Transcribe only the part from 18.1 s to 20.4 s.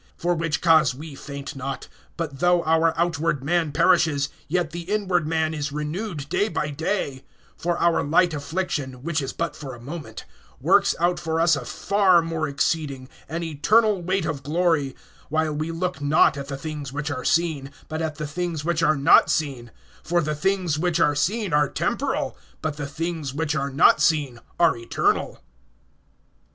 the things which are not seen; for the